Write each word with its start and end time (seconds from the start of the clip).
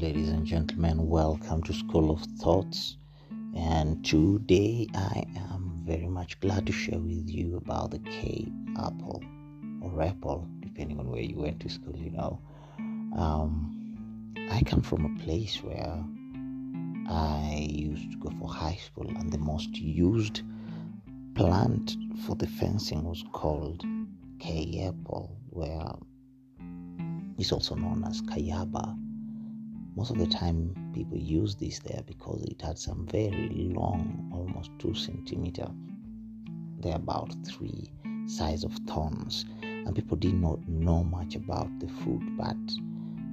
ladies 0.00 0.30
and 0.30 0.46
gentlemen. 0.46 1.08
Welcome 1.08 1.62
to 1.64 1.74
School 1.74 2.10
of 2.10 2.22
Thoughts. 2.38 2.96
And 3.54 4.02
today 4.02 4.86
I 4.94 5.26
am 5.36 5.82
very 5.84 6.08
much 6.08 6.40
glad 6.40 6.66
to 6.68 6.72
share 6.72 6.98
with 6.98 7.28
you 7.28 7.58
about 7.58 7.90
the 7.90 7.98
Kei 7.98 8.50
apple 8.78 9.22
or 9.82 10.00
apple, 10.00 10.48
depending 10.60 10.98
on 11.00 11.10
where 11.10 11.20
you 11.20 11.36
went 11.36 11.60
to 11.60 11.68
school, 11.68 11.94
you 11.98 12.12
know. 12.12 12.40
Um, 13.14 14.24
I 14.50 14.62
come 14.62 14.80
from 14.80 15.04
a 15.04 15.22
place 15.22 15.62
where 15.62 16.02
I 17.10 17.66
used 17.68 18.10
to 18.12 18.16
go 18.16 18.30
for 18.38 18.48
high 18.48 18.78
school, 18.82 19.06
and 19.06 19.30
the 19.30 19.36
most 19.36 19.76
used 19.76 20.40
plant 21.34 21.94
for 22.24 22.36
the 22.36 22.46
fencing 22.46 23.04
was 23.04 23.22
called 23.34 23.84
Kei 24.38 24.82
apple, 24.88 25.36
where 25.50 25.92
it's 27.36 27.52
also 27.52 27.74
known 27.74 28.02
as 28.06 28.22
Kayaba 28.22 28.96
most 29.96 30.10
of 30.10 30.18
the 30.18 30.26
mm. 30.26 30.38
time 30.38 30.92
people 30.94 31.18
use 31.18 31.54
this 31.56 31.78
there 31.80 32.02
because 32.06 32.42
it 32.44 32.60
had 32.62 32.78
some 32.78 33.06
very 33.06 33.72
long 33.74 34.30
almost 34.32 34.70
two 34.78 34.94
centimeter 34.94 35.68
they're 36.80 36.96
about 36.96 37.34
three 37.46 37.92
size 38.26 38.64
of 38.64 38.72
thorns. 38.86 39.44
And 39.62 39.94
people 39.94 40.16
did 40.16 40.34
not 40.34 40.66
know 40.68 41.02
much 41.02 41.34
about 41.34 41.68
the 41.80 41.88
fruit 41.88 42.22
but 42.36 42.56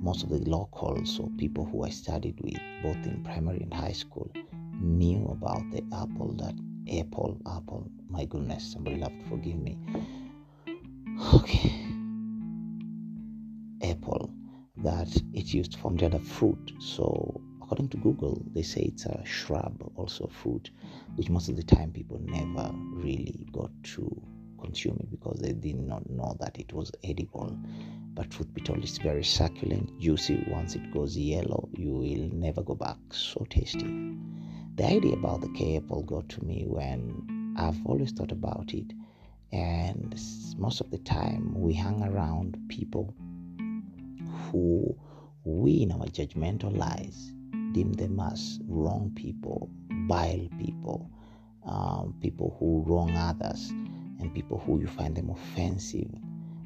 most 0.00 0.22
of 0.22 0.30
the 0.30 0.38
locals 0.38 1.18
or 1.18 1.28
people 1.36 1.66
who 1.66 1.84
i 1.84 1.90
studied 1.90 2.40
with 2.40 2.58
both 2.82 2.96
in 3.06 3.22
primary 3.22 3.60
and 3.60 3.74
high 3.74 3.92
school 3.92 4.30
knew 4.80 5.28
about 5.30 5.70
the 5.70 5.84
apple 5.92 6.32
that 6.38 6.54
apple 6.98 7.38
apple. 7.46 7.90
My 8.08 8.24
goodness 8.24 8.72
somebody 8.72 9.00
have 9.00 9.18
to 9.18 9.24
forgive 9.28 9.58
me. 9.58 9.78
Okay 11.34 11.89
that 14.82 15.08
it 15.32 15.52
used 15.52 15.78
from 15.78 15.96
the 15.96 16.06
other 16.06 16.18
fruit. 16.18 16.72
So 16.78 17.40
according 17.62 17.88
to 17.90 17.98
Google, 17.98 18.42
they 18.54 18.62
say 18.62 18.82
it's 18.82 19.06
a 19.06 19.24
shrub, 19.24 19.80
also 19.96 20.26
fruit, 20.26 20.70
which 21.16 21.28
most 21.28 21.48
of 21.48 21.56
the 21.56 21.62
time 21.62 21.92
people 21.92 22.18
never 22.20 22.72
really 22.92 23.46
got 23.52 23.70
to 23.94 24.22
consume 24.60 24.98
it 25.00 25.10
because 25.10 25.40
they 25.40 25.52
did 25.52 25.78
not 25.78 26.08
know 26.10 26.36
that 26.40 26.58
it 26.58 26.72
was 26.72 26.90
edible. 27.04 27.56
But 28.14 28.30
truth 28.30 28.52
be 28.52 28.60
told, 28.60 28.82
it's 28.82 28.98
very 28.98 29.24
succulent, 29.24 29.98
juicy. 30.00 30.44
Once 30.48 30.74
it 30.74 30.92
goes 30.92 31.16
yellow, 31.16 31.68
you 31.72 31.92
will 31.92 32.28
never 32.32 32.62
go 32.62 32.74
back. 32.74 32.96
So 33.10 33.46
tasty. 33.48 34.16
The 34.74 34.86
idea 34.86 35.12
about 35.12 35.42
the 35.42 35.48
Kei 35.50 35.76
apple 35.76 36.02
got 36.02 36.28
to 36.30 36.44
me 36.44 36.64
when 36.66 37.54
I've 37.56 37.78
always 37.86 38.12
thought 38.12 38.32
about 38.32 38.72
it, 38.74 38.92
and 39.52 40.18
most 40.58 40.80
of 40.80 40.90
the 40.90 40.98
time 40.98 41.54
we 41.60 41.72
hang 41.72 42.02
around 42.02 42.58
people 42.68 43.14
who 44.50 44.96
we, 45.44 45.82
in 45.82 45.92
our 45.92 46.06
judgmental 46.06 46.76
lies, 46.76 47.32
deem 47.72 47.92
them 47.92 48.20
as 48.20 48.58
wrong 48.66 49.12
people, 49.14 49.70
vile 50.08 50.48
people, 50.58 51.10
um, 51.64 52.14
people 52.20 52.56
who 52.58 52.82
wrong 52.86 53.16
others, 53.16 53.70
and 53.70 54.34
people 54.34 54.58
who 54.58 54.80
you 54.80 54.86
find 54.86 55.16
them 55.16 55.30
offensive. 55.30 56.10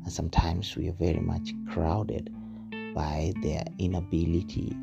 And 0.04 0.12
sometimes 0.12 0.76
we 0.76 0.88
are 0.88 0.92
very 0.92 1.20
much 1.20 1.52
crowded 1.68 2.34
by 2.94 3.32
their 3.42 3.64
inability 3.78 4.76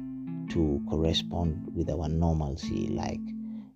to 0.49 0.81
correspond 0.89 1.71
with 1.75 1.89
our 1.89 2.09
normalcy. 2.09 2.87
Like 2.87 3.19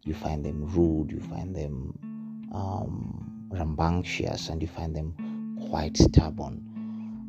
you 0.03 0.13
find 0.13 0.45
them 0.45 0.65
rude, 0.75 1.11
you 1.11 1.19
find 1.19 1.55
them 1.55 2.49
um, 2.53 3.47
rambunctious, 3.49 4.49
and 4.49 4.61
you 4.61 4.67
find 4.67 4.95
them 4.95 5.67
quite 5.69 5.97
stubborn. 5.97 6.61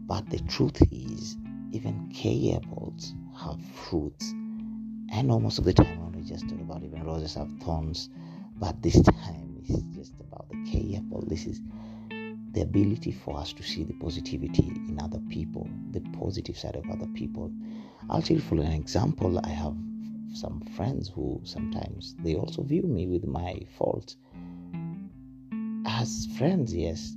But 0.07 0.29
the 0.31 0.39
truth 0.41 0.81
is, 0.93 1.37
even 1.77 2.11
Kei 2.13 2.55
apples 2.57 3.15
have 3.39 3.61
fruits. 3.63 4.33
I 5.13 5.23
know 5.23 5.39
most 5.39 5.59
of 5.59 5.65
the 5.65 5.73
time 5.73 5.99
I 6.01 6.07
only 6.07 6.23
just 6.23 6.49
talk 6.49 6.59
about 6.61 6.83
even 6.83 7.05
roses 7.05 7.34
have 7.34 7.50
thorns, 7.62 8.09
but 8.56 8.83
this 8.83 9.00
time 9.03 9.61
it's 9.62 9.83
just 9.95 10.15
about 10.21 10.49
the 10.49 10.56
Kei 10.71 10.97
apple. 10.97 11.23
This 11.27 11.47
is 11.47 11.61
the 12.53 12.62
ability 12.62 13.12
for 13.12 13.37
us 13.39 13.53
to 13.53 13.62
see 13.62 13.84
the 13.84 13.93
positivity 13.95 14.69
in 14.89 14.99
other 15.03 15.21
people, 15.28 15.69
the 15.91 16.00
positive 16.19 16.56
side 16.59 16.77
of 16.77 16.89
other 16.91 17.06
people. 17.15 17.53
I'll 18.09 18.23
tell 18.23 18.37
you 18.37 18.43
for 18.43 18.55
an 18.55 18.73
example, 18.73 19.39
I 19.45 19.50
have 19.50 19.77
some 20.33 20.62
friends 20.77 21.09
who 21.09 21.41
sometimes 21.45 22.15
they 22.21 22.34
also 22.34 22.62
view 22.62 22.83
me 22.83 23.06
with 23.06 23.27
my 23.27 23.61
faults 23.77 24.17
as 25.87 26.27
friends, 26.39 26.75
yes, 26.75 27.15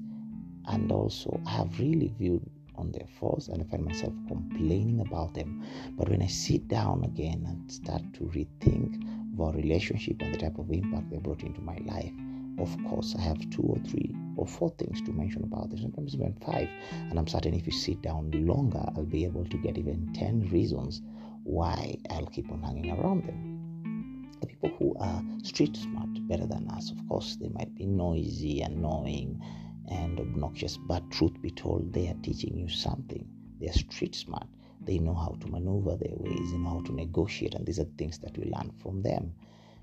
and 0.65 0.91
also 0.91 1.39
I 1.45 1.51
have 1.51 1.79
really 1.79 2.13
viewed 2.17 2.47
on 2.79 2.91
their 2.91 3.07
faults 3.19 3.49
and 3.49 3.61
I 3.61 3.65
find 3.65 3.85
myself 3.85 4.13
complaining 4.27 5.01
about 5.01 5.33
them. 5.33 5.63
But 5.97 6.09
when 6.09 6.21
I 6.21 6.27
sit 6.27 6.67
down 6.67 7.03
again 7.03 7.45
and 7.47 7.71
start 7.71 8.01
to 8.13 8.21
rethink 8.21 8.95
about 9.33 9.55
relationship 9.55 10.21
and 10.21 10.33
the 10.33 10.37
type 10.39 10.57
of 10.57 10.71
impact 10.71 11.11
they 11.11 11.17
brought 11.17 11.43
into 11.43 11.61
my 11.61 11.77
life, 11.85 12.13
of 12.59 12.75
course, 12.89 13.15
I 13.17 13.21
have 13.21 13.49
two 13.49 13.61
or 13.63 13.77
three 13.87 14.13
or 14.35 14.45
four 14.45 14.69
things 14.71 15.01
to 15.03 15.11
mention 15.11 15.43
about 15.43 15.69
them, 15.69 15.79
sometimes 15.79 16.13
even 16.13 16.33
five. 16.45 16.67
And 17.09 17.17
I'm 17.17 17.27
certain 17.27 17.53
if 17.53 17.65
you 17.65 17.71
sit 17.71 18.01
down 18.01 18.31
longer, 18.45 18.83
I'll 18.95 19.05
be 19.05 19.23
able 19.23 19.45
to 19.45 19.57
get 19.57 19.77
even 19.77 20.11
10 20.13 20.49
reasons 20.51 21.01
why 21.43 21.97
I'll 22.09 22.25
keep 22.27 22.51
on 22.51 22.61
hanging 22.61 22.91
around 22.91 23.25
them. 23.25 24.29
The 24.41 24.47
people 24.47 24.69
who 24.77 24.95
are 24.99 25.23
street 25.43 25.75
smart 25.75 26.09
better 26.27 26.45
than 26.45 26.67
us, 26.69 26.91
of 26.91 26.97
course, 27.07 27.37
they 27.37 27.49
might 27.49 27.73
be 27.75 27.85
noisy, 27.85 28.61
annoying, 28.61 29.41
and 29.89 30.19
obnoxious. 30.19 30.77
But 30.77 31.09
truth 31.11 31.41
be 31.41 31.51
told, 31.51 31.93
they 31.93 32.07
are 32.07 32.17
teaching 32.23 32.57
you 32.57 32.69
something. 32.69 33.27
They 33.59 33.67
are 33.67 33.73
street 33.73 34.15
smart. 34.15 34.47
They 34.85 34.97
know 34.97 35.13
how 35.13 35.37
to 35.41 35.47
maneuver 35.47 35.97
their 35.97 36.15
ways, 36.15 36.51
they 36.51 36.57
know 36.57 36.69
how 36.69 36.81
to 36.81 36.93
negotiate, 36.93 37.53
and 37.53 37.65
these 37.65 37.79
are 37.79 37.87
things 37.97 38.17
that 38.19 38.37
we 38.37 38.45
learn 38.45 38.71
from 38.81 39.01
them. 39.01 39.33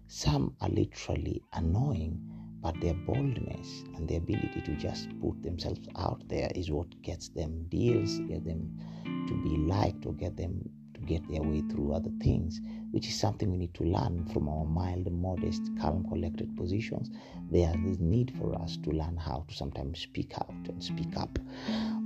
Some 0.09 0.56
are 0.61 0.69
literally 0.69 1.43
annoying, 1.53 2.21
but 2.62 2.81
their 2.81 2.94
boldness 2.94 3.84
and 3.94 4.09
their 4.09 4.19
ability 4.19 4.62
to 4.65 4.77
just 4.77 5.09
put 5.21 5.43
themselves 5.43 5.87
out 5.97 6.27
there 6.28 6.50
is 6.55 6.71
what 6.71 7.03
gets 7.03 7.28
them 7.28 7.67
deals, 7.69 8.19
get 8.21 8.44
them 8.44 8.78
to 9.05 9.43
be 9.43 9.56
liked, 9.59 10.06
or 10.06 10.15
get 10.15 10.37
them 10.37 10.69
get 11.06 11.27
their 11.28 11.43
way 11.43 11.62
through 11.71 11.93
other 11.93 12.11
things, 12.21 12.61
which 12.91 13.06
is 13.06 13.19
something 13.19 13.50
we 13.50 13.59
need 13.59 13.75
to 13.75 13.84
learn 13.84 14.25
from 14.33 14.49
our 14.49 14.65
mild, 14.65 15.11
modest, 15.11 15.62
calm, 15.81 16.05
collected 16.09 16.56
positions. 16.56 17.11
There 17.50 17.75
is 17.87 18.00
need 18.00 18.33
for 18.39 18.55
us 18.61 18.77
to 18.84 18.91
learn 18.91 19.17
how 19.17 19.44
to 19.49 19.55
sometimes 19.55 20.00
speak 20.00 20.33
out 20.37 20.55
and 20.69 20.83
speak 20.83 21.17
up. 21.17 21.39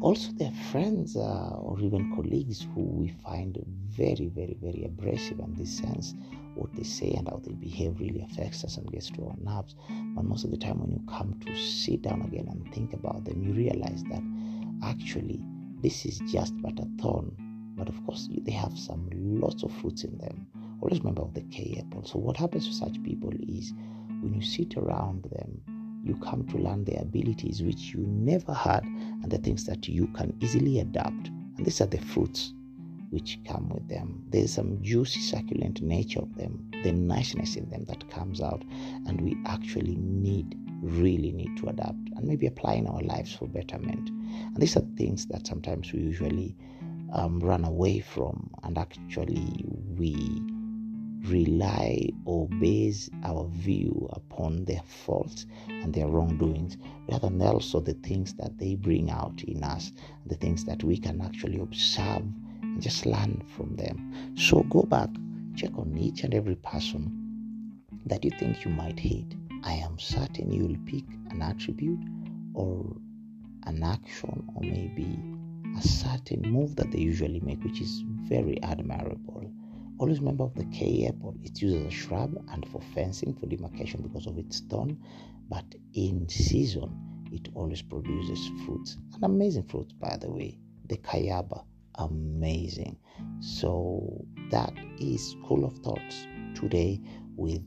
Also, 0.01 0.33
there 0.33 0.49
are 0.49 0.65
friends 0.71 1.17
uh, 1.17 1.57
or 1.59 1.81
even 1.81 2.15
colleagues 2.15 2.67
who 2.75 2.83
we 2.83 3.09
find 3.25 3.59
very, 3.89 4.29
very, 4.29 4.57
very 4.61 4.85
abrasive 4.85 5.39
in 5.39 5.55
this 5.55 5.77
sense. 5.77 6.15
What 6.55 6.75
they 6.75 6.83
say 6.83 7.13
and 7.13 7.29
how 7.29 7.41
they 7.45 7.53
behave 7.53 8.01
really 8.01 8.23
affects 8.31 8.65
us 8.65 8.77
and 8.77 8.91
gets 8.91 9.11
to 9.11 9.27
our 9.27 9.37
nerves. 9.43 9.75
But 10.15 10.25
most 10.25 10.45
of 10.45 10.51
the 10.51 10.59
time, 10.59 10.81
when 10.81 10.91
you 10.91 11.01
come 11.09 11.41
to 11.47 11.57
sit 11.57 12.03
down 12.03 12.23
again 12.23 12.49
and 12.51 12.73
think 12.75 12.93
about 12.93 13.25
them, 13.25 13.43
you 13.43 13.53
realize 13.53 14.03
that 14.05 14.23
actually 14.83 15.41
this 15.81 16.05
is 16.05 16.19
just 16.31 16.53
but 16.61 16.79
a 16.79 16.87
thorn 17.01 17.35
but 17.77 17.89
of 17.89 18.07
course 18.07 18.29
they 18.31 18.53
have 18.53 18.79
some 18.79 19.09
lots 19.13 19.63
of 19.63 19.73
fruits 19.81 20.05
in 20.05 20.17
them. 20.19 20.47
Always 20.81 21.01
remember 21.01 21.27
the 21.33 21.43
Kei 21.43 21.83
apple. 21.85 22.05
So 22.05 22.19
what 22.19 22.37
happens 22.37 22.67
to 22.67 22.73
such 22.73 23.03
people 23.03 23.33
is 23.49 23.73
when 24.21 24.35
you 24.35 24.43
sit 24.43 24.77
around 24.77 25.25
them 25.25 25.63
you 26.03 26.17
come 26.17 26.47
to 26.47 26.57
learn 26.57 26.85
their 26.85 27.03
abilities 27.03 27.63
which 27.63 27.93
you 27.93 28.01
never 28.07 28.55
had 28.55 28.83
and 28.85 29.31
the 29.31 29.39
things 29.39 29.65
that 29.65 29.87
you 29.87 30.07
can 30.09 30.35
easily 30.41 30.81
adapt. 30.81 31.29
And 31.57 31.67
these 31.67 31.81
are 31.81 31.87
the 31.87 31.99
fruits 31.99 32.55
which 33.11 33.39
come 33.45 33.69
with 33.69 33.87
them. 33.89 34.25
There's 34.31 34.55
some 34.55 34.83
juicy 34.83 35.21
succulent 35.21 35.83
nature 35.83 36.21
of 36.21 36.35
them 36.37 36.71
the 36.83 36.93
niceness 36.93 37.57
in 37.57 37.69
them 37.71 37.85
that 37.87 38.09
comes 38.11 38.41
out 38.41 38.63
and 39.07 39.21
we 39.21 39.37
actually 39.47 39.97
need 39.97 40.57
really 40.83 41.31
need 41.33 41.55
to 41.59 41.69
adapt 41.69 42.09
and 42.17 42.25
maybe 42.25 42.47
apply 42.47 42.75
in 42.75 42.87
our 42.87 43.03
lives 43.03 43.35
for 43.35 43.47
betterment. 43.47 44.09
And 44.09 44.57
these 44.57 44.77
are 44.77 44.85
things 44.97 45.27
that 45.27 45.47
sometimes 45.47 45.93
we 45.93 46.01
usually 46.01 46.57
um, 47.13 47.41
run 47.41 47.65
away 47.65 48.01
from, 48.01 48.51
and 48.63 48.79
actually 48.79 49.65
we 49.97 50.15
rely 51.25 52.09
or 52.25 52.49
base 52.61 53.11
our 53.25 53.47
view 53.49 54.09
upon 54.13 54.65
their 54.65 54.83
faults 54.87 55.47
and 55.69 55.93
their 55.93 56.09
wrongdoings 56.09 56.77
rather 57.11 57.29
than 57.29 57.43
also 57.43 57.81
the 57.81 57.95
things 57.95 58.35
that 58.35 58.57
they 58.59 58.75
bring 58.75 59.11
out 59.11 59.43
in 59.45 59.63
us, 59.63 59.93
the 60.27 60.37
things 60.37 60.65
that 60.65 60.83
we 60.83 60.97
can 60.97 61.21
actually 61.21 61.61
observe 61.61 62.23
and 62.63 62.83
just 62.83 63.05
learn 63.07 63.43
from 63.57 63.77
them. 63.77 64.35
So 64.37 64.63
go 64.65 64.83
back, 64.83 65.11
check 65.57 65.77
on 65.77 65.97
each 65.99 66.25
and 66.25 66.35
every 66.35 66.57
person 66.57 67.17
that 68.07 68.25
you 68.25 68.31
think 68.31 68.65
you 68.65 68.71
might 68.71 68.99
hate. 68.99 69.35
I 69.63 69.75
am 69.75 69.99
certain 69.99 70.51
you 70.51 70.67
will 70.67 70.79
pick 70.87 71.05
an 71.31 71.43
attribute 71.43 72.01
or 72.55 72.97
an 73.65 73.83
action 73.83 74.43
or 74.55 74.63
maybe 74.63 75.19
a 75.79 75.83
certain 75.83 76.43
move 76.43 76.77
that 76.77 76.91
they 76.91 76.99
usually 76.99 77.41
make, 77.41 77.63
which 77.63 77.81
is 77.81 78.03
very 78.29 78.63
admirable. 78.63 79.51
Always 79.99 80.21
remember 80.21 80.45
of 80.45 80.55
the 80.55 80.65
Kei 80.67 81.07
apple. 81.07 81.37
It's 81.43 81.61
used 81.61 81.77
as 81.77 81.87
a 81.87 81.91
shrub 81.91 82.35
and 82.53 82.67
for 82.69 82.81
fencing, 82.95 83.35
for 83.35 83.47
demarcation 83.47 84.03
because 84.03 84.27
of 84.27 84.39
its 84.39 84.61
thorn. 84.61 84.99
But 85.49 85.65
in 85.95 86.29
season, 86.29 87.29
it 87.33 87.49
always 87.55 87.83
produces 87.83 88.51
fruits. 88.65 88.97
An 89.17 89.25
amazing 89.25 89.65
fruit, 89.65 89.93
by 90.01 90.17
the 90.17 90.31
way. 90.31 90.59
The 90.89 90.97
kayaba 90.97 91.65
amazing. 91.97 92.97
So 93.41 94.25
that 94.51 94.73
is 94.99 95.33
School 95.33 95.65
of 95.65 95.77
Thoughts 95.79 96.27
today 96.55 97.01
with 97.37 97.63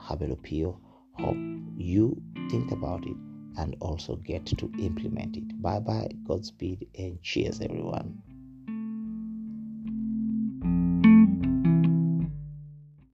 Habelopio. 0.00 0.78
Hope 1.18 1.36
you 1.76 2.20
think 2.50 2.70
about 2.72 3.06
it 3.06 3.16
and 3.58 3.76
also 3.80 4.16
get 4.16 4.46
to 4.46 4.72
implement 4.78 5.36
it. 5.36 5.62
Bye 5.62 5.80
bye, 5.80 6.08
Godspeed, 6.26 6.88
and 6.98 7.22
cheers, 7.22 7.60
everyone. 7.60 8.22